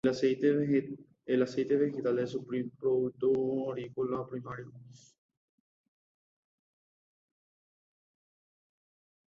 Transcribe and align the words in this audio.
El 0.03 0.09
aceite 1.43 1.75
vegetal 1.75 2.17
es 2.17 2.31
su 2.31 2.43
producto 2.79 3.69
agrícola 3.71 4.25
primario. 4.27 4.71